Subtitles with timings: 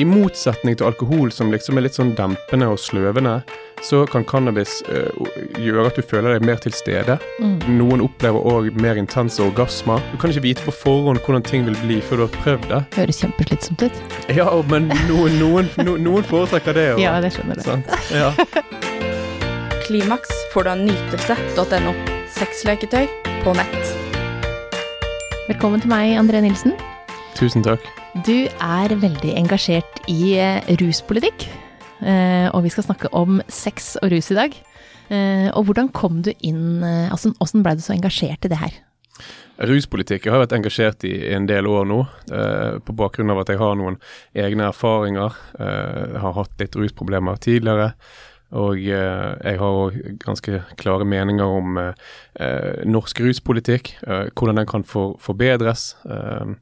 [0.00, 3.40] I motsetning til alkohol, som liksom er litt sånn dempende og sløvende,
[3.84, 5.10] så kan cannabis øh,
[5.60, 7.18] gjøre at du føler deg mer til stede.
[7.42, 7.58] Mm.
[7.76, 10.00] Noen opplever òg mer intense orgasmer.
[10.12, 12.80] Du kan ikke vite på forhånd hvordan ting vil bli før du har prøvd det.
[12.96, 14.00] Høres kjempeslitsomt ut.
[14.32, 15.68] Ja, men noen, noen,
[16.00, 16.86] noen foretrekker det.
[16.94, 17.66] Og, Ja, det skjønner jeg.
[17.68, 18.14] sant?
[18.14, 18.32] Ja.
[19.84, 21.92] Klimaks får du av nytelse.no.
[22.38, 23.04] Sexleketøy
[23.44, 23.92] på nett.
[25.50, 26.76] Velkommen til meg, André Nilsen.
[27.40, 27.80] Tusen takk.
[28.26, 31.46] Du er veldig engasjert i eh, ruspolitikk,
[32.04, 34.58] eh, og vi skal snakke om sex og rus i dag.
[35.08, 38.76] Eh, Og hvordan kom du inn, altså hvordan ble du så engasjert i det her?
[39.60, 42.00] Ruspolitikk jeg har vært engasjert i en del år nå,
[42.32, 43.98] eh, på bakgrunn av at jeg har noen
[44.36, 45.36] egne erfaringer.
[45.58, 47.94] Eh, jeg har hatt litt rusproblemer tidligere.
[48.58, 51.92] Og eh, jeg har òg ganske klare meninger om eh,
[52.42, 55.92] eh, norsk ruspolitikk, eh, hvordan den kan for, forbedres.
[56.02, 56.56] Eh,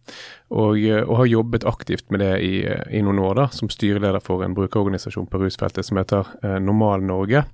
[0.52, 2.52] og, eh, og har jobbet aktivt med det i,
[2.92, 6.28] i noen år, da, som styreleder for en brukerorganisasjon på rusfeltet som heter
[6.60, 7.46] Normal Norge.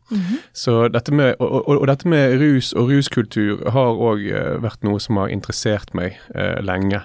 [0.52, 4.26] Så dette med, og, og, og dette med rus og ruskultur har òg
[4.62, 6.18] vært noe som har interessert meg
[6.62, 7.04] lenge.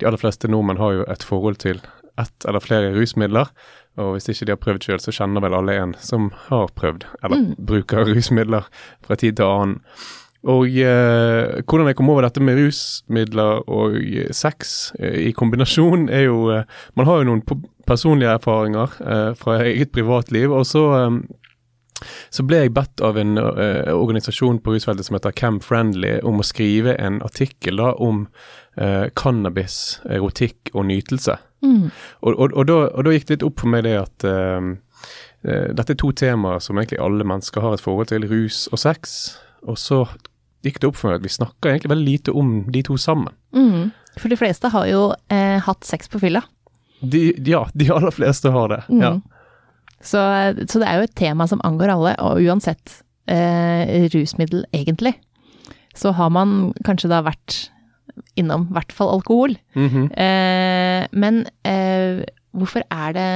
[0.00, 1.80] De aller fleste nordmenn har jo et forhold til
[2.20, 3.50] ett eller flere rusmidler.
[3.96, 7.06] Og hvis ikke de har prøvd sjøl, så kjenner vel alle en som har prøvd,
[7.24, 8.68] eller bruker rusmidler
[9.06, 9.80] fra tid til annen.
[10.46, 16.06] Og eh, hvordan jeg kom over dette med rusmidler og eh, sex eh, i kombinasjon,
[16.12, 17.42] er jo eh, Man har jo noen
[17.86, 21.18] personlige erfaringer eh, fra eget privatliv, og så eh,
[22.30, 26.40] så ble jeg bedt av en uh, organisasjon på rusfeltet som heter Cam Friendly om
[26.42, 28.26] å skrive en artikkel da om
[28.80, 31.38] uh, cannabis, erotikk og nytelse.
[31.64, 31.90] Mm.
[32.20, 35.68] Og, og, og, da, og da gikk det litt opp for meg det at eh,
[35.76, 39.36] dette er to temaer som egentlig alle mennesker har et forhold til, rus og sex.
[39.66, 40.02] Og så
[40.66, 43.34] gikk det opp for meg at vi snakker egentlig veldig lite om de to sammen.
[43.56, 43.94] Mm.
[44.16, 46.42] For de fleste har jo eh, hatt sex på fylla.
[47.00, 48.82] De, ja, de aller fleste har det.
[48.88, 49.02] Mm.
[49.02, 49.14] Ja.
[50.06, 50.20] Så,
[50.70, 55.16] så det er jo et tema som angår alle, og uansett eh, rusmiddel egentlig,
[55.96, 57.66] så har man kanskje da vært
[58.38, 59.56] innom i hvert fall alkohol.
[59.76, 60.08] Mhm.
[60.12, 62.24] Eh, men eh,
[62.56, 63.30] hvorfor, er det,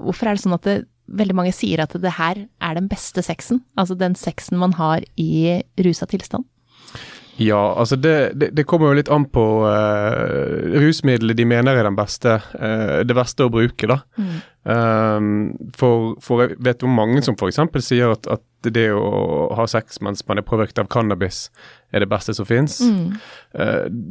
[0.00, 0.76] hvorfor er det sånn at det,
[1.06, 3.62] veldig mange sier at det her er den beste sexen?
[3.78, 6.48] Altså den sexen man har i rusa tilstand?
[7.36, 11.84] Ja, altså det, det, det kommer jo litt an på uh, rusmiddelet de mener er
[11.84, 13.98] den beste, eh, det beste å bruke, da.
[14.16, 17.60] Um, for, for jeg vet om mange som f.eks.
[17.86, 21.44] sier at, at det å ha sex mens man er påvirket av cannabis,
[21.94, 22.80] er det beste som fins.
[22.82, 23.12] Mm.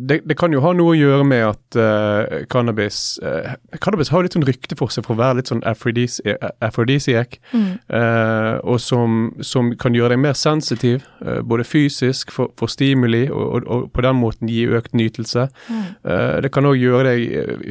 [0.07, 3.51] det, det kan jo ha noe å gjøre med at uh, cannabis uh,
[3.83, 7.75] Cannabis har litt sånn rykte for seg for å være litt sånn aphrodisi- aphrodisiac, Mm.
[7.91, 13.25] uh, og som, som kan gjøre deg mer sensitiv, eh, både fysisk, for, for stimuli,
[13.29, 15.47] og, og, og på den måten gi økt nytelse.
[15.67, 15.83] Mm.
[16.09, 17.19] Eh, det kan òg eh,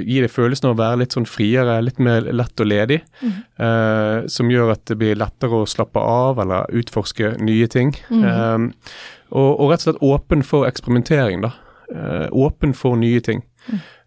[0.05, 3.01] gi deg følelsen av å være litt sånn friere, litt mer lett og ledig.
[3.23, 3.35] Mm.
[3.67, 7.95] eh, som gjør at det blir lettere å slappe av eller utforske nye ting.
[8.11, 8.25] Mm.
[8.29, 8.95] Eh,
[9.35, 11.55] og, og rett og slett åpen for eksperimentering, da.
[11.95, 13.43] Eh, åpen for nye ting.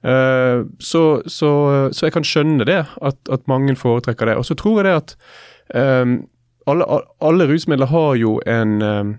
[0.04, 1.52] Eh, så, så,
[1.92, 4.38] så jeg kan skjønne det, at, at mange foretrekker det.
[4.40, 5.16] Og så tror jeg det at
[5.76, 6.18] eh,
[6.68, 9.16] alle, alle rusmidler har jo en eh,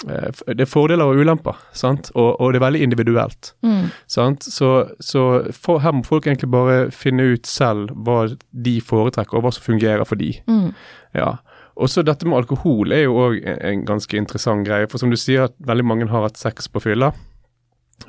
[0.00, 2.08] Det er fordeler og ulemper, sant?
[2.14, 3.52] Og, og det er veldig individuelt.
[3.66, 3.90] Mm.
[4.08, 4.46] Sant?
[4.48, 4.70] Så,
[5.02, 9.52] så for, her må folk egentlig bare finne ut selv hva de foretrekker, og hva
[9.52, 10.32] som fungerer for de.
[10.48, 10.70] Mm.
[11.18, 11.34] Ja.
[11.80, 14.88] Og så dette med alkohol er jo òg en, en ganske interessant greie.
[14.88, 17.12] For som du sier, at veldig mange har hatt sex på fylla.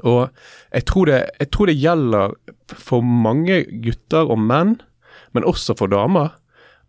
[0.08, 0.30] Og
[0.72, 2.36] jeg tror, det, jeg tror det gjelder
[2.72, 4.78] for mange gutter og menn,
[5.36, 6.38] men også for damer,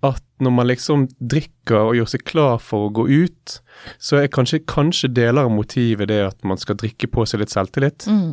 [0.03, 3.59] at når man liksom drikker og gjør seg klar for å gå ut,
[4.03, 7.55] så er kanskje, kanskje deler av motivet det at man skal drikke på seg litt
[7.55, 8.09] selvtillit.
[8.11, 8.33] Mm.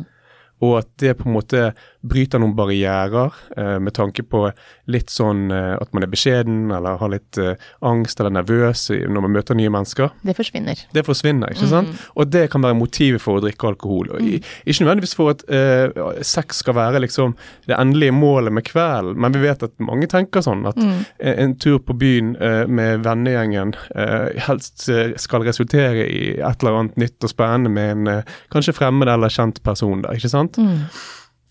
[0.60, 1.60] Og at det på en måte
[2.04, 4.46] bryter noen barrierer, eh, med tanke på
[4.90, 7.54] litt sånn eh, at man er beskjeden, eller har litt eh,
[7.86, 10.10] angst eller nervøs når man møter nye mennesker.
[10.24, 10.80] Det forsvinner.
[10.96, 11.92] Det forsvinner, ikke sant?
[12.16, 14.10] Og det kan være motivet for å drikke alkohol.
[14.16, 15.92] Og i, ikke nødvendigvis for at eh,
[16.26, 17.34] sex skal være liksom
[17.68, 20.66] det endelige målet med kvelden, men vi vet at mange tenker sånn.
[20.68, 21.04] At Mm.
[21.20, 24.86] en, en tur på byen eh, med vennegjengen eh, helst
[25.20, 28.22] skal resultere i et eller annet nytt og spennende med en
[28.52, 30.49] kanskje fremmed eller kjent person der, ikke sant?
[30.58, 30.84] Mm.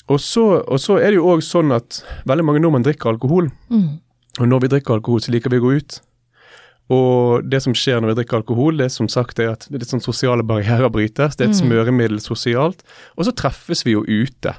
[0.10, 3.52] Og så, og så er det jo òg sånn at veldig mange nordmenn drikker alkohol.
[3.70, 4.00] Mm.
[4.40, 6.00] Og når vi drikker alkohol, så liker vi å gå ut.
[6.90, 9.78] Og det som skjer når vi drikker alkohol, det er som sagt er at det
[9.78, 11.36] er litt sånn sosiale barrierer brytes.
[11.38, 11.70] Det er et Mm.
[11.70, 12.82] smøremiddel sosialt.
[13.18, 14.56] Og så treffes vi jo ute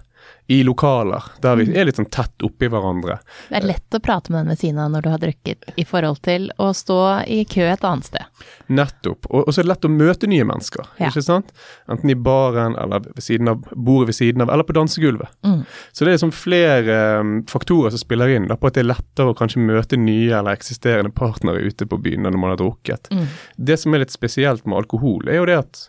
[0.50, 3.20] i lokaler der vi er litt sånn tett oppi hverandre.
[3.49, 5.85] Det er lett å prate med den ved siden av når du har drukket, i
[5.87, 6.97] forhold til å stå
[7.31, 8.43] i kø et annet sted.
[8.67, 9.29] Nettopp.
[9.31, 11.11] Og, og så er det lett å møte nye mennesker, Ja.
[11.12, 11.52] ikke sant?
[11.91, 15.31] Enten i baren, eller ved siden av, bordet ved siden av, eller på dansegulvet.
[15.47, 15.62] Mm.
[15.93, 18.91] Så det er liksom flere um, faktorer som spiller inn da, på at det er
[18.91, 23.06] lettere å kanskje møte nye eller eksisterende partnere ute på byen når man har drukket.
[23.14, 23.26] Mm.
[23.70, 25.87] Det som er litt spesielt med alkohol, er jo det at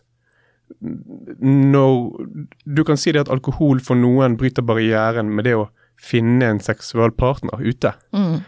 [0.79, 2.25] når
[2.65, 5.69] Du kan si det at alkohol for noen bryter barrieren med det å
[6.01, 7.93] finne en seksuell partner ute.
[8.15, 8.41] Mm.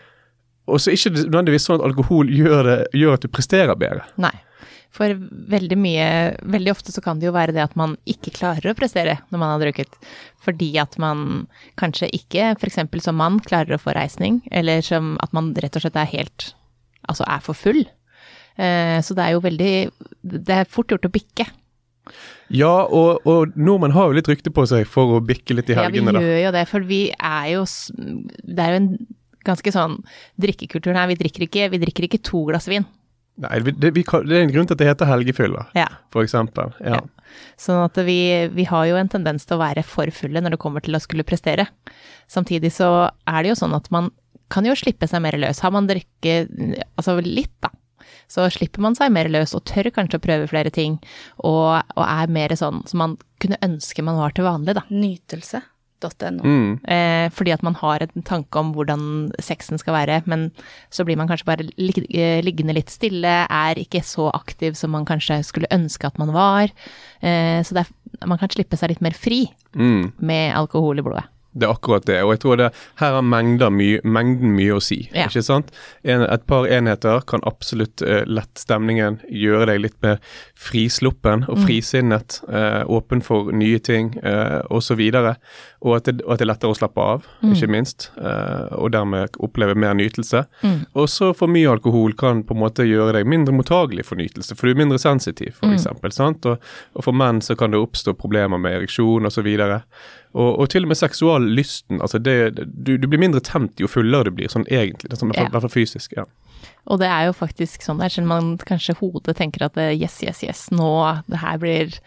[0.72, 3.78] Og så er ikke det nødvendigvis sånn at alkohol gjør, det, gjør at du presterer
[3.80, 4.08] bedre.
[4.22, 4.34] Nei.
[4.94, 5.10] For
[5.50, 6.08] veldig mye
[6.54, 9.42] Veldig ofte så kan det jo være det at man ikke klarer å prestere når
[9.42, 9.98] man har drukket.
[10.44, 11.48] Fordi at man
[11.82, 12.84] kanskje ikke, f.eks.
[13.02, 14.44] som mann, klarer å få reisning.
[14.54, 16.54] Eller som at man rett og slett er helt
[17.04, 17.82] Altså er for full.
[18.56, 19.74] Eh, så det er jo veldig
[20.24, 21.44] Det er fort gjort å bikke.
[22.54, 25.78] Ja, og, og nordmenn har jo litt rykte på seg for å bikke litt i
[25.78, 26.24] helgene Ja, vi da.
[26.26, 28.90] gjør jo det, for vi er jo Det er jo en
[29.44, 29.98] ganske sånn
[30.40, 31.08] drikkekultur her.
[31.12, 32.86] Vi drikker ikke, vi drikker ikke to glass vin.
[33.44, 35.88] Nei, vi- det, vi, det er en grunn til at det heter helgefylla, Ja.
[36.14, 36.72] for eksempel.
[36.80, 37.00] Ja.
[37.00, 37.00] Ja.
[37.58, 40.60] Sånn at vi, vi har jo en tendens til å være for fulle når det
[40.62, 41.66] kommer til å skulle prestere.
[42.30, 44.12] Samtidig så er det jo sånn at man
[44.54, 45.60] kan jo slippe seg mer løs.
[45.66, 46.48] Har man drukket
[46.96, 47.72] altså litt, da,
[48.34, 50.96] så slipper man seg mer løs og tør kanskje å prøve flere ting.
[51.46, 53.14] Og, og er mer sånn som man
[53.44, 54.84] kunne ønske man var til vanlig, da.
[54.90, 56.42] Nytelse.no.
[56.44, 56.72] Mm.
[56.84, 59.06] Eh, fordi at man har en tanke om hvordan
[59.44, 60.50] sexen skal være, men
[60.92, 64.92] så blir man kanskje bare lig eh, liggende litt stille, er ikke så aktiv som
[64.96, 66.74] man kanskje skulle ønske at man var.
[67.22, 67.94] Eh, så det er,
[68.28, 70.12] man kan slippe seg litt mer fri Mm.
[70.22, 71.24] med alkohol i blodet.
[71.54, 73.22] Det er akkurat det, og jeg tror det, her har
[73.70, 75.10] mye, mengden mye å si.
[75.14, 75.28] Ja.
[75.30, 75.70] ikke sant?
[76.04, 80.18] En, et par enheter kan absolutt uh, lette stemningen, gjøre deg litt mer
[80.58, 81.66] frisluppen og Mm.
[81.68, 85.00] frisinnet, Uh, åpen for nye ting uh, osv.
[85.84, 88.92] Og at det, og at det er lettere å slappe av, ikke minst, Uh, og
[88.94, 90.44] dermed oppleve mer nytelse.
[90.64, 90.86] Mm.
[90.96, 94.56] Og så for mye alkohol kan på en måte gjøre deg mindre mottagelig for nytelse,
[94.56, 96.12] for du er mindre sensitiv, for Mm.
[96.12, 96.46] sant?
[96.46, 96.58] Og,
[96.96, 99.48] og for menn så kan det oppstå problemer med ereksjon osv.
[99.60, 99.82] Og,
[100.34, 102.00] og til og med seksuallysten.
[102.02, 105.10] Altså det, du, du blir mindre tent jo fullere du blir, sånn egentlig.
[105.12, 106.16] Det er sånn, i hvert fall- fysisk.
[106.18, 106.26] ja.
[106.90, 110.18] Og det er jo faktisk sånn der, selv om man kanskje hodet tenker at yes,
[110.24, 110.90] yes, yes, nå,
[111.32, 111.98] det her blir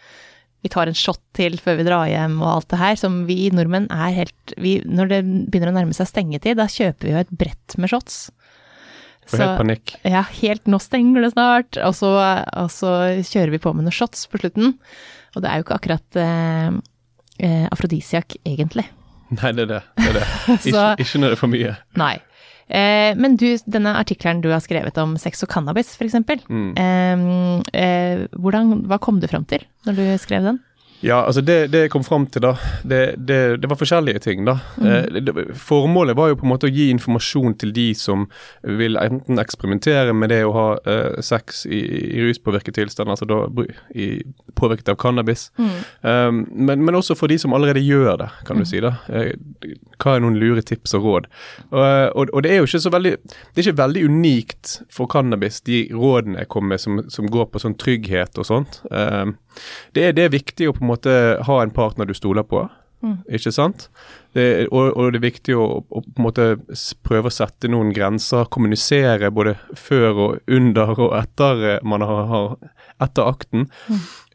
[0.65, 3.51] Vi tar en shot til før vi drar hjem og alt det her, som vi
[3.53, 5.19] nordmenn er helt vi, Når det
[5.53, 8.31] begynner å nærme seg stengetid, da kjøper vi jo et brett med shots.
[9.27, 9.93] Så, helt panikk.
[10.07, 12.11] Ja, helt nå stenger det snart, og så,
[12.57, 12.91] og så
[13.27, 14.77] kjører vi på med noen shots på slutten.
[15.35, 16.77] Og det er jo ikke akkurat eh,
[17.39, 18.87] eh, afrodisiak, egentlig.
[19.35, 19.81] Nei, det er det.
[19.97, 20.25] det, er det.
[20.71, 21.75] Ikke, ikke når det er for mye.
[21.99, 22.15] Nei.
[22.67, 26.17] Eh, men du, denne artikkelen du har skrevet om sex og cannabis, f.eks.
[26.47, 26.71] Mm.
[26.75, 27.27] Eh,
[27.79, 30.61] eh, hvordan, hva kom du fram til når du skrev den?
[30.99, 34.47] Ja, altså det, det jeg kom fram til da, det, det, det var forskjellige ting
[34.47, 34.55] da.
[34.81, 38.25] Eh, det, det, formålet var jo på en måte å gi informasjon til de som
[38.65, 41.83] vil enten eksperimentere med det å ha uh, sex i,
[42.17, 43.43] i ruspåvirket tilstand, altså da
[43.93, 44.09] i,
[44.57, 45.51] påvirket av cannabis.
[46.01, 48.95] Um, men, men også for de som allerede gjør det, kan du si da.
[49.13, 49.35] Eh,
[50.01, 51.31] hva er noen lure tips og råd?
[51.69, 55.09] Og, og, og det er jo ikke så veldig, det er ikke veldig unikt for
[55.13, 58.81] cannabis, de rådene jeg kom med som, som går på sånn trygghet og sånt.
[58.89, 59.37] Um,
[59.95, 61.13] det det er viktig å på en måte
[61.47, 62.65] ha en partner du stoler på,
[63.29, 63.87] ikke sant?
[64.33, 66.47] Det, og, og det er viktig å, å på en måte
[67.05, 72.23] prøve å sette noen grenser, kommunisere både før og under og etter eh, man har,
[72.31, 72.47] har
[73.03, 73.67] etter akten.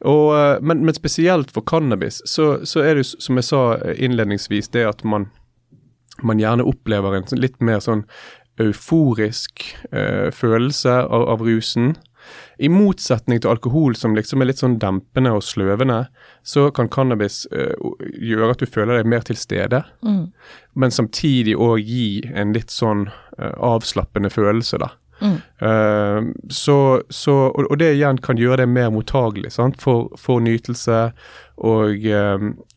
[0.00, 3.98] Og, eh, men, men spesielt for cannabis, så, så er det som jeg sa eh,
[4.06, 5.28] innledningsvis, det at man,
[6.22, 8.06] man gjerne opplever en sånn litt mer sånn
[8.62, 11.94] euforisk eh, følelse av, av rusen.
[12.58, 16.06] I motsetning til alkohol, som liksom er litt sånn dempende og sløvende,
[16.42, 17.72] så kan cannabis uh,
[18.20, 20.32] gjøre at du føler deg mer til stede, Mm.
[20.74, 24.90] men samtidig òg gi en litt sånn uh, avslappende følelse, da.
[25.22, 25.36] Mm.
[25.62, 26.76] Uh, så,
[27.08, 29.78] så, og, og det igjen kan gjøre deg mer mottagelig sant?
[29.80, 31.12] For, for nytelse,
[31.62, 32.06] og,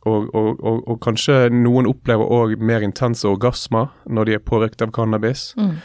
[0.06, 5.54] og, og kanskje noen opplever òg mer intense orgasmer når de er påvirket av cannabis.
[5.58, 5.80] Mm.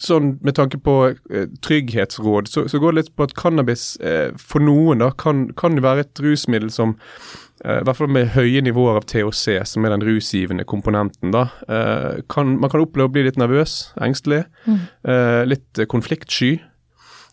[0.00, 0.94] Sånn med tanke på
[1.30, 5.46] eh, trygghetsråd, så, så går det litt på at cannabis eh, for noen da kan,
[5.54, 6.96] kan være et rusmiddel som
[7.64, 11.44] eh, i hvert fall med høye nivåer av THC, som er den rusgivende komponenten, da,
[11.70, 14.80] eh, kan, man kan oppleve å bli litt nervøs, engstelig, Mm.
[15.06, 16.56] eh, litt konfliktsky.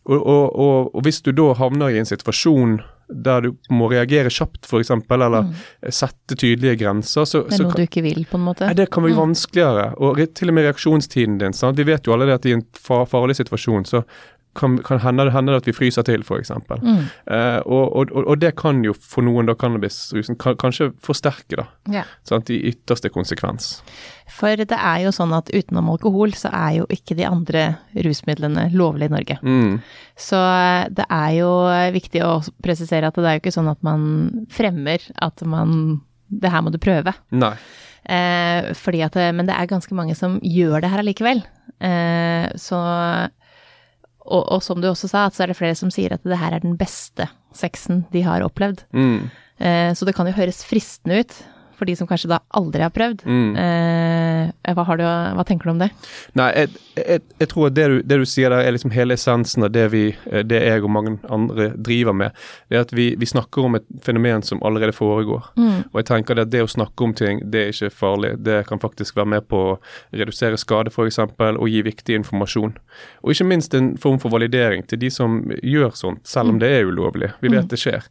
[0.05, 2.79] Og, og, og, og hvis du da havner i en situasjon
[3.13, 5.53] der du må reagere kjapt, f.eks., eller Mm.
[5.89, 8.65] sette tydelige grenser, så, Det er noe kan, du ikke vil, på en måte?
[8.65, 9.17] Nei, det kan bli Mm.
[9.19, 9.93] vanskeligere.
[9.99, 11.53] Og til og med reaksjonstiden din.
[11.53, 11.77] Sant?
[11.77, 14.03] Vi vet jo alle det at i en farlig situasjon så
[14.57, 16.51] kan, kan hende, det hender at vi fryser til, f.eks.
[16.67, 17.05] Mm.
[17.31, 21.67] Eh, og, og, og det kan jo for noen, da, cannabisrusen kan, kanskje forsterke, da.
[21.91, 22.03] Ja.
[22.27, 22.51] Sant?
[22.51, 23.77] I ytterste konsekvens.
[24.31, 27.65] For det er jo sånn at utenom alkohol, så er jo ikke de andre
[27.95, 29.39] rusmidlene lovlige i Norge.
[29.43, 29.77] Mm.
[30.19, 31.51] Så eh, det er jo
[31.95, 34.03] viktig å presisere at det er jo ikke sånn at man
[34.51, 37.11] fremmer at man Det her må du prøve.
[37.35, 37.55] Nei.
[38.07, 41.43] Eh, fordi at men det er ganske mange som gjør det her allikevel.
[41.83, 42.79] Eh, så
[44.25, 46.39] og, og som du også sa, at så er det flere som sier at det
[46.39, 48.85] her er den beste sexen de har opplevd.
[48.95, 49.29] Mm.
[49.61, 51.35] Eh, så det kan jo høres fristende ut
[51.81, 53.23] for de som kanskje da aldri har prøvd.
[53.25, 53.55] Mm.
[53.57, 55.05] Eh, hva, har du,
[55.37, 55.87] hva tenker du om det?
[56.37, 56.69] Nei, jeg,
[56.99, 59.71] jeg, jeg tror at det du, det du sier der, er liksom hele essensen av
[59.73, 62.37] det, vi, eh, det jeg og mange andre driver med.
[62.69, 65.49] Det er at vi, vi snakker om et fenomen som allerede foregår.
[65.57, 68.35] Og jeg tenker at det å snakke om ting, det er ikke farlig.
[68.45, 69.75] Det kan faktisk være med på å
[70.13, 72.77] redusere skade, f.eks., og gi viktig informasjon.
[73.25, 76.69] Og ikke minst en form for validering til de som gjør sånt, selv om det
[76.75, 77.33] er ulovlig.
[77.41, 78.05] Vi vet det skjer.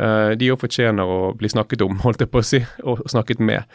[0.00, 3.42] Eh, de òg fortjener å bli snakket om, holdt jeg på å si, og snakket
[3.44, 3.68] med.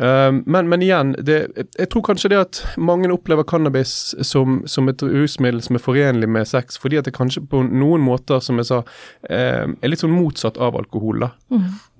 [0.00, 1.40] Eh, men, men igjen, det,
[1.76, 6.30] jeg tror kanskje det at mange opplever cannabis som, som et rusmiddel som er forenlig
[6.30, 8.82] med sex, fordi at det kanskje på noen måter, som jeg sa,
[9.28, 11.26] eh, er litt sånn motsatt av alkohol.
[11.26, 11.32] da.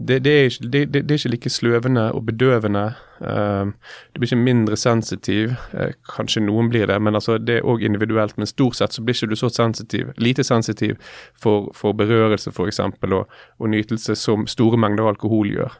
[0.00, 2.92] Det, det, er ikke, det, det, er ikke like sløvende og bedøvende.
[3.20, 3.68] Uh,
[4.14, 5.52] du blir ikke mindre sensitiv.
[5.74, 8.38] Uh, kanskje noen blir det, men altså det er òg individuelt.
[8.40, 10.96] Men stort sett så blir ikke du så sensitiv, lite sensitiv
[11.36, 12.80] for, for berørelse f.eks.
[12.80, 13.18] Og,
[13.58, 15.76] og nytelse som store mengder alkohol gjør.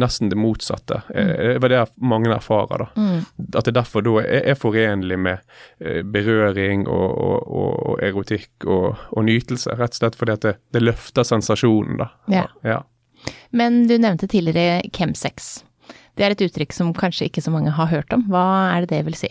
[0.00, 1.02] Nesten det motsatte.
[1.12, 2.86] Det Det var det mange erfarer.
[2.86, 3.20] da.
[3.58, 5.38] At det derfor da er, er forenlig med
[5.80, 7.48] eh, berøring og, og,
[7.88, 9.74] og, erotikk og, nytelse.
[9.78, 11.98] Rett og slett fordi at det, løfter sensasjonen.
[11.98, 12.08] da.
[12.32, 12.46] Ja.
[12.64, 12.78] ja.
[13.50, 15.64] Men du nevnte tidligere chemsex.
[16.18, 18.24] Det er et uttrykk som kanskje ikke så mange har hørt om.
[18.30, 18.44] Hva
[18.74, 19.30] er det det vil si?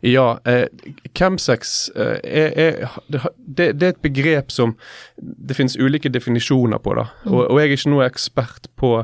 [0.00, 0.66] Ja, eh,
[1.14, 4.72] chemsex eh, er, er det, det, er et begrep som
[5.20, 6.94] det finnes ulike definisjoner på.
[6.96, 8.94] da, og, og jeg er ikke noe ekspert på,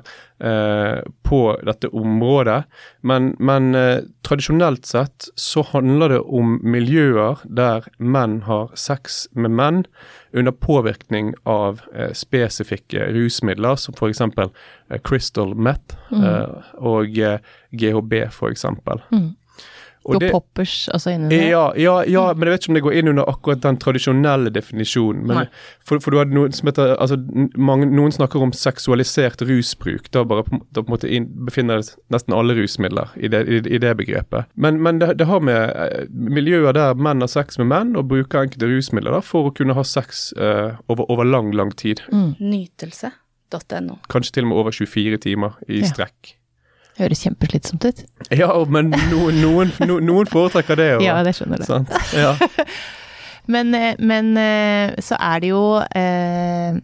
[0.40, 2.62] eh, på dette området.
[3.04, 9.52] Men, men eh, tradisjonelt sett så handler det om miljøer der menn har sex med
[9.52, 9.84] menn
[10.32, 14.24] under påvirkning av eh, spesifikke rusmidler, som f.eks.
[14.24, 17.12] Eh, crystal meth eh, og
[17.76, 18.64] GHB, f.eks.
[20.06, 21.48] Går poppers altså inn under det?
[21.50, 24.52] Ja, ja, ja, men jeg vet ikke om det går inn under akkurat den tradisjonelle
[24.54, 25.24] definisjonen.
[25.26, 25.50] Men,
[25.86, 27.18] for, for du hadde noen som heter altså,
[27.58, 30.10] mange, Noen snakker om seksualisert rusbruk.
[30.14, 33.42] Da bare på, da på en måte inn, befinner det nesten alle rusmidler i det,
[33.50, 34.50] i, i det begrepet.
[34.54, 38.10] Men, men det, det har med eh, miljøer der menn har sex med menn, og
[38.12, 42.02] bruker enkelte rusmidler da, for å kunne ha sex uh, over, over lang, lang tid.
[42.12, 44.00] Nytelse.no.
[44.12, 45.92] Kanskje til og med over 24 timer i Ja.
[46.96, 48.04] Høres kjempeslitsomt ut.
[48.32, 49.72] Ja, men noen, noen,
[50.06, 50.90] noen foretrekker det.
[50.96, 51.64] og- Ja, det skjønner.
[51.66, 51.92] Sant?
[52.16, 52.36] Ja.
[53.46, 55.60] Men, eh, men eh, så er det jo
[55.94, 56.74] eh,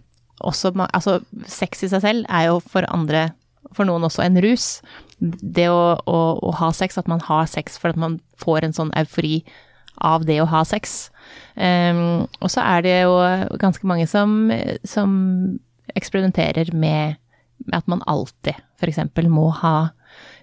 [0.46, 1.16] også Altså,
[1.50, 3.32] sex i seg selv er jo for andre,
[3.74, 4.80] for noen også en rus.
[5.18, 8.76] Det å, å, å ha sex, at man har sex for at man får en
[8.78, 9.40] sånn eufori
[9.98, 11.10] av det å ha sex.
[11.58, 13.18] Um, og så er det jo
[13.58, 14.50] ganske mange som,
[14.86, 15.58] som
[15.98, 17.18] eksperimenterer med,
[17.66, 19.02] med at man alltid f.eks.
[19.30, 19.90] må ha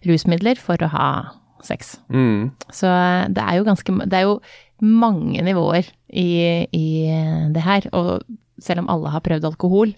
[0.08, 1.10] rusmidler for å ha
[1.66, 1.98] sex.
[2.10, 2.52] Mm.
[2.72, 4.40] Så eh, det er jo ganske Det er jo
[4.80, 6.30] mange nivåer i,
[6.72, 6.88] i
[7.52, 7.90] det her.
[7.92, 8.24] Og
[8.64, 9.92] selv om alle har prøvd alkohol,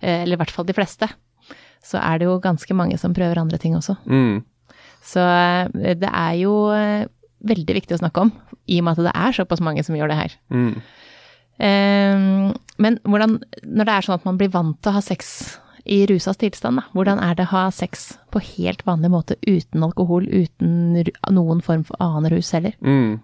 [0.00, 1.08] eh, eller i hvert fall de fleste,
[1.84, 3.96] så er det jo ganske mange som prøver andre ting også.
[4.04, 4.42] Mm.
[5.04, 7.06] Så eh, det er jo eh,
[7.48, 8.32] veldig viktig å snakke om,
[8.68, 10.34] i og med at det er såpass mange som gjør det her.
[10.52, 10.72] Mm.
[11.58, 12.26] Eh,
[12.78, 15.32] Men hvordan, når det er sånn at man blir vant til å ha sex
[15.88, 19.86] i rusa tilstand, da, hvordan er det å ha sex på helt vanlig måte uten
[19.86, 21.00] alkohol, uten
[21.32, 22.76] noen form for annen rus heller?
[22.84, 23.18] Mm.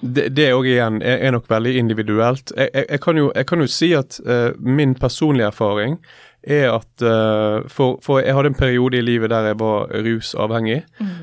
[0.00, 2.52] Det, det òg igjen er, er nok veldig individuelt.
[2.56, 5.98] Jeg, jeg, jeg, kan, jo, jeg kan jo si at uh, min personlige erfaring
[6.44, 10.82] er at uh, for, for jeg hadde en periode i livet der jeg var rusavhengig.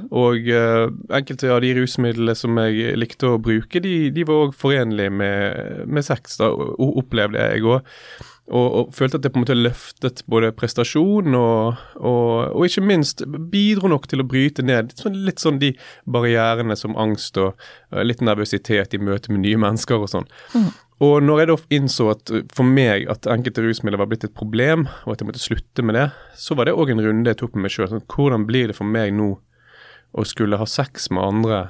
[0.10, 4.58] Og uh, enkelte av de rusmidlene som jeg likte å bruke, de, de var òg
[4.58, 7.94] forenlige med, med sex, da, opplevde jeg òg.
[8.52, 12.84] Og, og følte at det på en måte løftet både prestasjon og, og, og ikke
[12.84, 15.72] minst bidro nok til å bryte ned sånn, litt sånn de
[16.04, 20.28] barrierene som angst og uh, litt nervøsitet i møte med nye mennesker og sånn.
[21.02, 24.36] Og når jeg da innså at eh, for meg at enkelte rusmidler var blitt et
[24.38, 27.40] problem, og at jeg måtte slutte med det, så var det òg en runde jeg
[27.42, 27.88] tok med meg sjøl.
[27.90, 29.32] Sånn, hvordan blir det for meg nå
[30.12, 31.62] å skulle ha sex med andre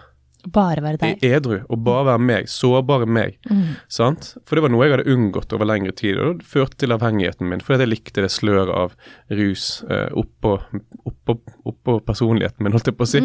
[0.50, 1.24] Bare være deg.
[1.24, 3.38] edru, og bare være meg, sårbare meg.
[3.92, 4.32] Sant?
[4.48, 7.50] For det var noe jeg hadde unngått over lengre tid, og det førte til avhengigheten
[7.52, 7.62] min.
[7.62, 8.96] Fordi jeg likte det sløret av
[9.30, 10.58] rus eh, oppå,
[11.06, 11.38] oppå,
[11.70, 13.22] oppå personligheten min, holdt jeg på å si.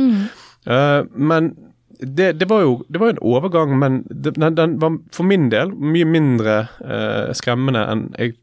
[0.67, 1.55] Eh, men
[2.01, 5.73] det, det, var jo det var en overgang, men den, den var for min del
[5.73, 8.37] mye mindre uh, skremmende enn jeg,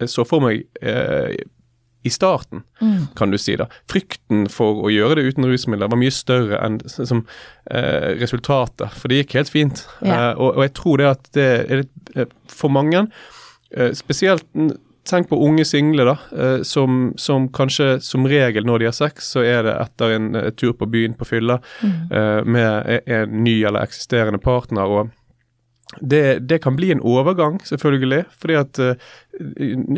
[0.00, 1.36] jeg, så for meg eh,
[2.08, 3.12] i starten, mm.
[3.18, 3.54] kan du si.
[3.60, 3.68] da.
[3.90, 7.24] Frykten for å gjøre det uten rusmidler var mye større enn som,
[7.70, 9.86] eh, resultatet, for det gikk helt fint.
[10.00, 10.32] Ja.
[10.32, 11.86] Eh, og, og, jeg tror det at det er
[12.16, 13.08] eh, for mange,
[13.74, 14.46] eh, spesielt
[15.08, 19.30] Tenk på unge single, da, eh, som, som, kanskje som regel når de har sex,
[19.32, 21.94] så er det etter en tur på byen på fylla mm.
[22.12, 24.84] Eh, med e, en ny eller eksisterende partner.
[24.84, 25.14] og
[25.96, 28.24] det, det, kan bli en overgang, selvfølgelig.
[28.40, 28.92] Fordi at uh,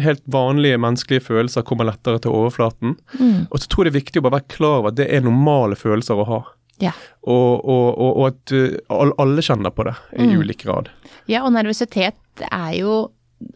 [0.00, 2.96] helt vanlige menneskelige følelser kommer lettere til overflaten.
[3.18, 3.50] Mm.
[3.50, 5.26] Og så tror jeg det er viktig å bare være klar over at det er
[5.26, 6.40] normale følelser å ha.
[6.80, 6.94] Ja.
[7.22, 10.36] Og, og, og, og, at uh, alle kjenner på det i mm.
[10.40, 10.92] ulik grad.
[11.30, 13.00] Ja, og nervøsitet er jo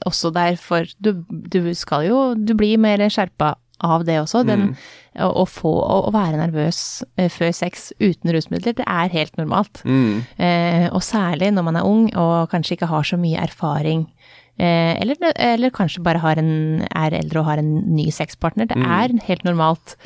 [0.08, 3.50] også der for du, du skal jo Du blir mer skjerpa
[3.82, 4.44] av det også.
[4.46, 5.24] Den, mm.
[5.26, 6.78] å, få, å, å, være nervøs
[7.18, 9.82] eh, før sex uten rusmidler, det er helt normalt.
[9.84, 10.22] Mm.
[10.36, 14.06] Eh, og særlig når man er ung og kanskje ikke har så mye erfaring.
[14.54, 18.70] Eh, eller, eller, kanskje bare en, er eldre og har en ny sexpartner.
[18.70, 18.86] Det mm.
[19.00, 19.96] er helt normalt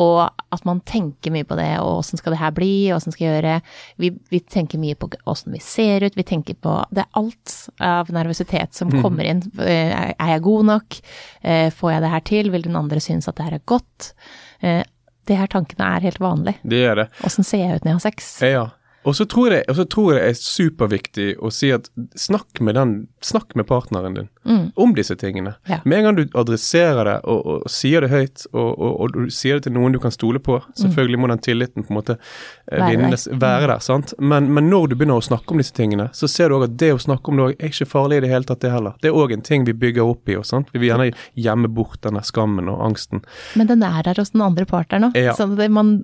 [0.00, 3.14] og at man tenker mye på det, og åssen skal det her bli, og åssen
[3.14, 3.56] skal jeg gjøre
[4.00, 7.56] vi, vi, tenker mye på åssen vi ser ut, vi tenker på Det er alt
[7.82, 8.98] av nervøsitet som mm.
[9.04, 9.44] kommer inn.
[9.60, 11.00] Eh, er jeg god nok?
[11.42, 12.52] Eh, får jeg det her til?
[12.54, 14.12] Vil den andre synes at det her er godt?
[14.60, 14.82] Eh,
[15.30, 16.56] de her tankene er helt vanlig.
[16.66, 17.08] Det gjør det.
[17.26, 18.32] Åssen ser jeg ut når jeg har sex?
[18.42, 18.64] Ja.
[19.02, 22.92] Og så tror, jeg, det er superviktig å si at snakk med, den,
[23.24, 24.64] snakk med partneren din mm.
[24.78, 25.56] om disse tingene.
[25.66, 25.80] Ja.
[25.84, 29.34] Med en gang du adresserer det og, og sier det høyt, og, og, og, du
[29.34, 32.16] sier det til noen du kan stole på Selvfølgelig må den tilliten på en måte
[32.16, 33.82] eh, være vinnes, være der.
[33.84, 34.14] sant?
[34.18, 36.78] Men, men, når du begynner å snakke om disse tingene, så ser du òg at
[36.80, 38.96] det å snakke om det er ikke farlig i det hele tatt, det heller.
[39.02, 40.52] Det er òg en ting vi bygger opp i oss.
[40.54, 40.70] sant?
[40.72, 43.26] Vi vil gjerne gjemme bort denne skammen og angsten.
[43.58, 45.18] Men den er der hos den andre partneren òg.
[45.18, 45.34] Ja.
[45.38, 45.96] Sånn at man,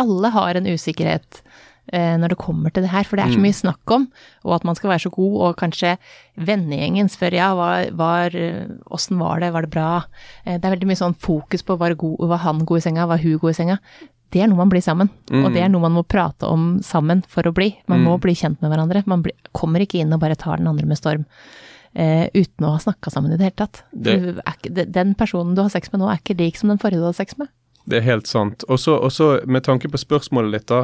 [0.00, 1.42] alle har en usikkerhet
[1.90, 3.46] når det kommer til det her, for det er så mm.
[3.48, 4.04] mye snakk om,
[4.46, 5.96] og at man skal være så god, og kanskje
[6.38, 8.36] vennegjengen spør ja, var,
[8.94, 9.90] åssen var det, var det bra?
[10.44, 13.08] Eh, det er veldig mye sånn fokus på var, god, var han god i senga,
[13.10, 13.78] var hun god i senga.
[14.30, 15.42] Det er noe man blir sammen, mm.
[15.42, 17.72] og det er noe man må prate om sammen for å bli.
[17.90, 18.06] Man mm.
[18.06, 19.02] må bli kjent med hverandre.
[19.10, 21.26] Man blir, kommer ikke inn og bare tar den andre med storm.
[21.90, 23.80] Uh, uten å ha snakka sammen i det hele tatt.
[23.90, 24.14] Det.
[24.62, 27.08] Du, den personen du har sex med nå, er ikke lik som den forrige du
[27.08, 27.50] hadde sex med.
[27.88, 28.64] Det er helt sant.
[28.68, 30.80] Og så med tanke på spørsmålet ditt, da.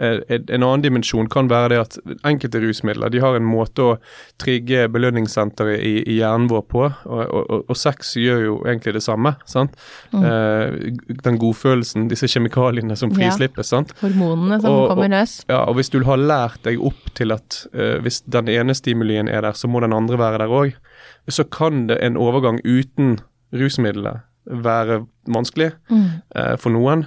[0.00, 3.92] Eh, en annen dimensjon kan være det at enkelte rusmidler de har en måte å
[4.40, 9.04] trigge belønningssenteret i, i, hjernen vår på, og, og, og, sex gjør jo egentlig det
[9.04, 9.36] samme.
[9.48, 9.76] sant?
[10.14, 10.24] Mm.
[10.30, 13.68] Eh, den godfølelsen, disse kjemikaliene som frislippes.
[13.68, 13.70] Ja.
[13.76, 13.94] sant?
[14.00, 15.38] Hormonene som og, kommer løs.
[15.50, 19.28] Ja, og hvis du har lært deg opp til at eh, hvis den ene stimulien
[19.28, 20.72] er der, så må den andre være der òg,
[21.28, 23.18] så kan det en overgang uten
[23.54, 26.08] rusmiddelet være vanskelig mm.
[26.36, 27.06] eh, for noen.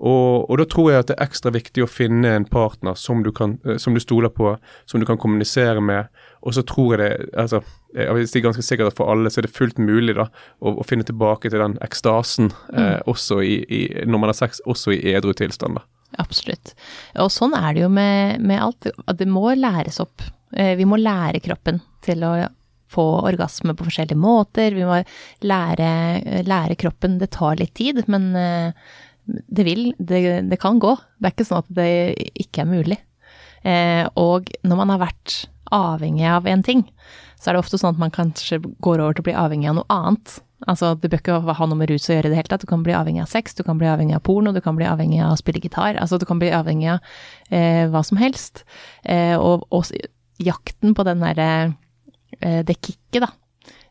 [0.00, 3.20] Og, og, da tror jeg at det er ekstra viktig å finne en partner som
[3.24, 4.54] du, kan, eh, som du stoler på,
[4.88, 6.08] som du kan kommunisere med.
[6.40, 7.60] Og så tror jeg det altså,
[7.92, 10.28] Jeg er ganske sikkert at for alle så er det fullt mulig da,
[10.62, 13.08] å, å finne tilbake til den ekstasen eh, mm.
[13.12, 15.82] også i, i, når man har sex, også i edru tilstand.
[16.22, 16.72] Absolutt.
[17.20, 18.88] Og sånn er det jo med, med alt.
[19.18, 20.24] Det må læres opp.
[20.56, 22.32] Eh, vi må lære kroppen til å
[22.90, 24.74] få orgasme på forskjellige måter.
[24.76, 25.00] Vi må
[25.46, 25.92] lære,
[26.46, 27.18] lære kroppen.
[27.20, 28.90] Det tar litt tid, men eh,
[29.24, 29.86] det vil.
[29.98, 30.96] Det, det, kan gå.
[31.18, 31.92] Det er ikke sånn at det
[32.42, 33.00] ikke er mulig.
[33.62, 36.84] Eh, og når man har vært avhengig av en ting,
[37.40, 39.80] så er det ofte sånn at man kanskje går over til å bli avhengig av
[39.80, 40.40] noe annet.
[40.68, 42.64] Altså, Du bør ikke ha noe med rus å gjøre i det hele tatt.
[42.64, 44.88] Du kan bli avhengig av sex, du kan bli avhengig av porno, du kan bli
[44.88, 45.96] avhengig av å spille gitar.
[45.96, 46.98] Altså, du kan bli avhengig av
[47.48, 48.64] eh, hva som helst.
[49.04, 49.88] Eh, og, og,
[50.40, 51.48] jakten på den derre
[52.40, 53.30] det kicket, da.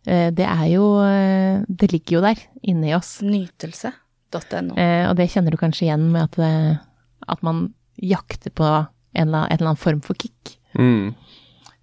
[0.08, 3.20] Eh, det er jo eh, Det ligger jo der inni oss.
[3.26, 4.78] Nytelse.no.
[4.78, 6.82] Og det kjenner du kanskje igjen med at,
[7.28, 10.58] at man jakter på en eller, annen, en eller annen form for kick.
[10.78, 11.16] Mm.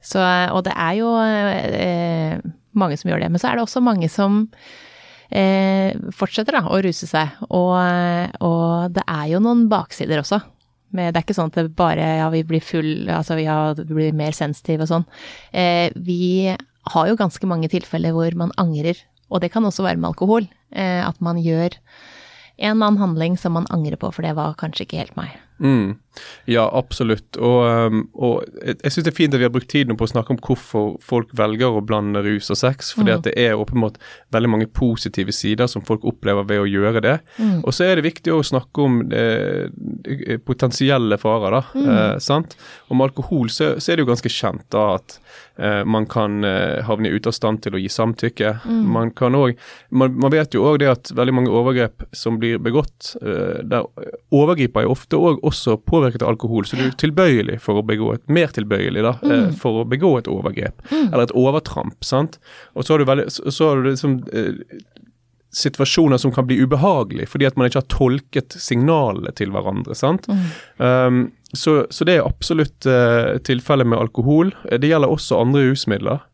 [0.07, 0.23] Så,
[0.55, 2.39] og det er jo eh,
[2.79, 3.31] mange som gjør det.
[3.35, 4.45] Men så er det også mange som
[5.35, 7.35] eh, fortsetter da, å ruse seg.
[7.49, 7.75] Og,
[8.47, 10.41] og, det er jo noen baksider også.
[10.97, 13.47] Men det er ikke sånn at det bare ja, vi blir full, altså vi
[13.91, 15.07] blir mer sensitive og sånn.
[15.53, 16.55] Eh, vi
[16.93, 20.49] har jo ganske mange tilfeller hvor man angrer, og det kan også være med alkohol.
[20.73, 21.77] Eh, at man gjør
[22.57, 25.37] en eller annen handling som man angrer på, for det var kanskje ikke helt meg.
[25.61, 25.97] Mm.
[26.51, 27.37] Ja, absolutt.
[27.37, 30.11] Og, um, og jeg syns det er fint at vi har brukt tid på å
[30.11, 32.93] snakke om hvorfor folk velger å blande rus og sex.
[32.97, 33.17] fordi mm.
[33.17, 34.01] at det er åpenbart
[34.35, 37.17] veldig mange positive sider som folk opplever ved å gjøre det.
[37.39, 37.61] Mm.
[37.65, 41.63] Og så er det viktig å snakke om eh, potensielle farer, da.
[41.75, 41.91] Mm.
[41.97, 42.57] Eh, sant?
[42.91, 45.19] Med alkohol så, så, er det jo ganske kjent da at
[45.59, 48.57] eh, man kan eh, havne ute av stand til å gi samtykke.
[48.65, 48.83] Mm.
[48.97, 49.57] Man kan òg
[49.91, 53.87] man, man, vet jo òg det at veldig mange overgrep som blir begått, eh, der
[54.35, 58.13] overgriper jo ofte òg også påvirket av alkohol, så du er tilbøyelig for å begå
[58.15, 59.57] et mer tilbøyelig da, mm.
[59.61, 61.99] for å begå et overgrep, eller et overtramp.
[62.05, 62.39] sant?
[62.75, 64.63] Og så har du, veldig, så har du liksom eh,
[65.57, 69.97] situasjoner som kan bli ubehagelige, fordi at man ikke har tolket signalene til hverandre.
[69.97, 70.29] sant?
[70.79, 74.53] Um, så, så det er absolutt eh, tilfellet med alkohol.
[74.69, 76.25] Det gjelder også andre rusmidler.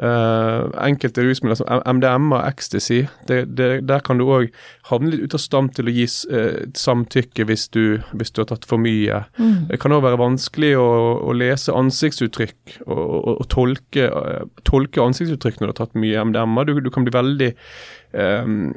[0.00, 4.46] Uh, enkelte rusmidler som MDMA og ecstasy, det, det, der kan du òg
[4.88, 8.48] havne litt ute av stand til å gi uh, samtykke hvis du, hvis du, har
[8.48, 9.20] tatt for mye.
[9.36, 9.68] Mm.
[9.68, 10.86] Det kan òg være vanskelig å,
[11.28, 16.24] å lese ansiktsuttrykk og, og, og tolke, uh, tolke, ansiktsuttrykk når du har tatt mye
[16.30, 16.64] MDMA.
[16.66, 17.52] Du, du kan bli veldig
[18.16, 18.72] um,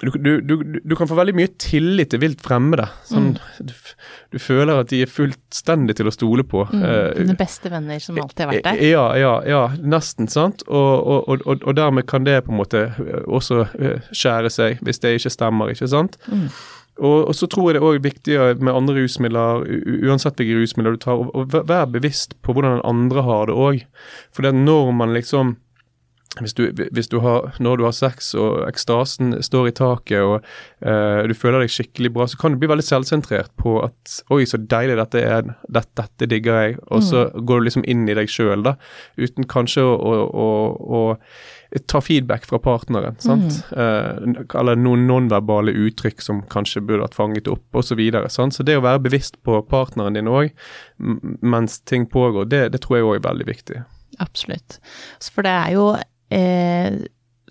[0.00, 2.86] du, du, du, du, kan få veldig mye tillit til vilt fremmede.
[3.04, 3.72] Sånn, mm.
[4.32, 6.64] du, føler at de er fullstendig til å stole på.
[6.72, 6.86] Mm,
[7.18, 8.82] dine beste venner som alltid har vært der?
[8.88, 10.30] Ja, ja, ja nesten.
[10.32, 10.64] sant?
[10.68, 12.86] Og, og, og, og, dermed kan det på en måte
[13.26, 13.66] også
[14.08, 15.74] skjære seg, hvis det ikke stemmer.
[15.74, 16.16] ikke sant?
[16.32, 16.48] Mm.
[17.00, 19.64] Og, så tror jeg det er også viktig med andre rusmidler,
[20.08, 23.84] uansett hvilke rusmidler du tar, å være bevisst på hvordan den andre har det òg.
[24.32, 25.56] For det er når man liksom
[26.38, 30.36] hvis du, hvis du, har, når du har sex og ekstasen står i taket og
[30.86, 34.44] uh, du føler deg skikkelig bra, så kan du bli veldig selvsentrert på at Oi,
[34.46, 35.48] så deilig dette er.
[35.66, 36.76] Dette, dette digger jeg.
[36.94, 37.42] Og så mm.
[37.46, 38.76] går du liksom inn i deg sjøl, da.
[39.18, 41.00] Uten kanskje å, å, å,
[41.74, 43.18] å ta feedback fra partneren.
[43.22, 43.60] sant?
[43.74, 44.38] Mm.
[44.38, 47.90] Uh, eller noen nonverbale uttrykk som kanskje burde vært fanget opp, osv.
[47.90, 48.54] Så, videre, sant?
[48.54, 50.54] så det å være bevisst på partneren din òg
[51.42, 53.82] mens ting pågår, det, det tror jeg òg er veldig viktig.
[54.22, 54.78] Absolutt.
[55.32, 55.90] For det er jo
[56.30, 57.00] eh,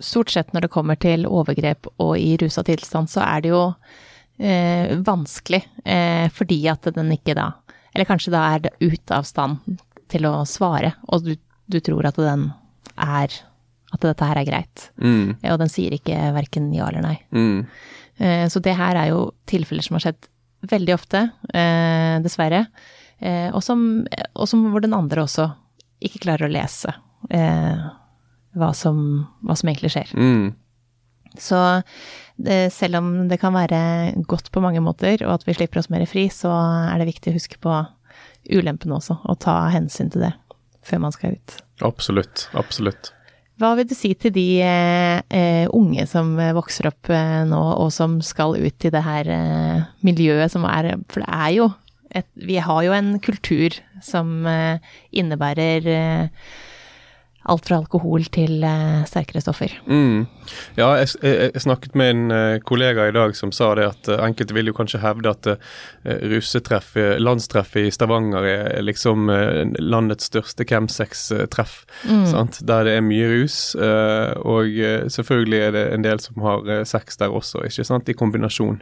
[0.00, 3.64] stort sett når det kommer til overgrep og i rusa tilstand, så er det jo
[4.40, 7.52] eh, vanskelig eh, fordi at den ikke da
[7.92, 9.78] Eller kanskje da er det ute av stand
[10.10, 11.36] til å svare, og du,
[11.70, 12.50] du tror at den
[12.96, 13.30] er
[13.90, 14.90] At dette her er greit.
[15.02, 15.34] Mm.
[15.50, 17.16] Og den sier ikke verken ja eller nei.
[17.34, 17.66] Mm.
[18.22, 20.28] Eh, så det her er jo tilfeller som har skjedd
[20.70, 22.66] veldig ofte, eh, dessverre.
[23.18, 25.48] Eh, og som, og som hvor den andre også
[26.06, 26.94] ikke klarer å lese.
[27.28, 27.82] Eh,
[28.58, 28.98] hva som,
[29.46, 30.10] hva som egentlig skjer.
[30.16, 30.50] Mm.
[31.38, 31.58] Så
[32.40, 33.80] det, selv om det kan være
[34.28, 36.50] godt på mange måter, og at vi slipper oss mer fri, så
[36.90, 37.76] er det viktig å huske på
[38.50, 40.34] ulempene også, og ta hensyn til det
[40.86, 41.56] før man skal ut.
[41.86, 42.48] Absolutt.
[42.56, 43.12] Absolutt.
[43.60, 48.16] Hva vil du si til de eh, unge som vokser opp eh, nå, og som
[48.24, 51.68] skal ut i det her eh, miljøet som er For det er jo
[52.16, 54.80] et Vi har jo en kultur som eh,
[55.12, 56.48] innebærer eh,
[57.48, 59.72] alt fra alkohol til uh, sterkere stoffer.
[59.88, 60.26] Mm.
[60.76, 64.10] Ja, jeg, jeg, jeg, snakket med en uh, kollega i dag som sa det at
[64.12, 65.48] uh, enkelte vil jo kanskje hevde at
[66.04, 69.30] russetreffet, landstreffet i Stavanger er liksom
[69.78, 71.82] landets største chemsex-treff.
[72.08, 72.24] Mm.
[72.68, 74.78] Der det er mye rus, og
[75.12, 78.80] selvfølgelig er det en del som har sex der også, ikke sant, i kombinasjon.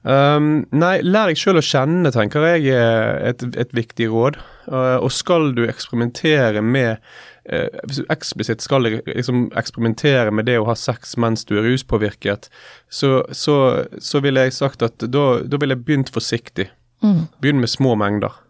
[0.00, 4.38] Um, nei, lær deg sjøl å kjenne, tenker jeg er et, et viktig råd.
[4.70, 7.02] Uh, og skal du eksperimentere med
[7.50, 11.66] uh, Hvis du eksplisitt skal liksom, eksperimentere med det å ha sex mens du er
[11.68, 12.48] ruspåvirket,
[12.88, 13.56] så, så,
[14.00, 16.70] så ville jeg sagt at da, da ville jeg begynt forsiktig.
[17.04, 17.26] Mm.
[17.42, 18.40] Begynn med små mengder.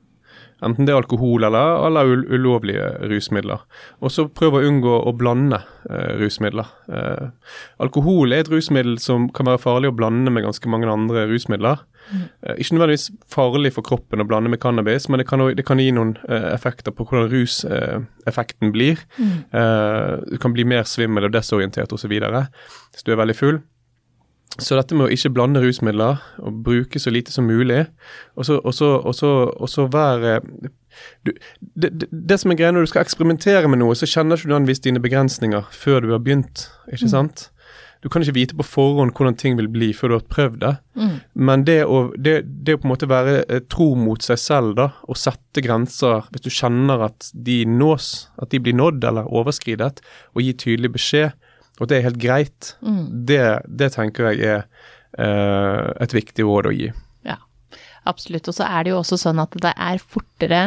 [0.67, 3.63] Enten det er alkohol eller, eller ulovlige rusmidler.
[4.05, 6.69] Og så prøve å unngå å blande eh, rusmidler.
[6.93, 11.25] Eh, alkohol er et rusmiddel som kan være farlig å blande med ganske mange andre
[11.31, 11.81] rusmidler.
[12.11, 12.23] Mm.
[12.43, 15.79] Uh, ikke nødvendigvis farlig for kroppen å blande med cannabis, men det kan, det kan
[15.79, 18.99] gi noen effekter på hvordan ruseffekten blir.
[19.21, 19.37] Mm.
[20.27, 22.11] du kan bli mer svimmel og desorientert osv.
[22.11, 23.61] hvis du er veldig full.
[24.59, 27.85] Så dette med å ikke blande rusmidler og bruke så lite som mulig,
[28.35, 30.41] og så, være
[31.23, 34.37] du, det, det, det, som er greia når du skal eksperimentere med noe, så kjenner
[34.37, 37.13] ikke du nødvendigvis dine begrensninger før du har begynt, ikke mm.
[37.15, 37.47] sant?
[38.01, 40.73] Du kan ikke vite på forhånd hvordan ting vil bli før du har prøvd det.
[40.97, 41.17] Mm.
[41.49, 44.73] Men det å, det, det å, på en måte være eh, tro mot seg selv,
[44.79, 49.29] da, og sette grenser hvis du kjenner at de nås, at de blir nådd eller
[49.29, 50.01] overskridet,
[50.33, 51.37] og gi tydelig beskjed,
[51.81, 53.05] og det er helt greit, mm.
[53.29, 54.67] det, det, tenker jeg er
[55.17, 56.91] uh, et viktig råd å gi.
[57.27, 57.39] Ja,
[58.09, 58.51] absolutt.
[58.53, 60.67] Og så er det jo også sånn at det er fortere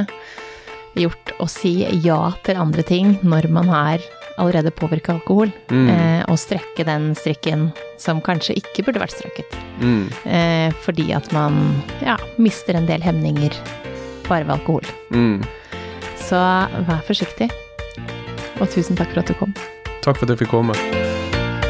[0.98, 4.04] gjort å si ja til andre ting når man har
[4.42, 5.90] allerede påvirka alkohol, mm.
[5.94, 7.68] eh, og strekke den strikken
[8.02, 9.58] som kanskje ikke burde vært strøket.
[9.78, 10.08] Mm.
[10.26, 11.60] Eh, fordi at man
[12.02, 13.54] ja, mister en del hemninger
[14.26, 14.90] bare ved alkohol.
[15.14, 15.44] Mm.
[16.18, 16.42] Så
[16.90, 17.52] vær forsiktig,
[18.58, 19.54] og tusen takk for at du kom.
[20.02, 21.03] Takk for at jeg fikk komme.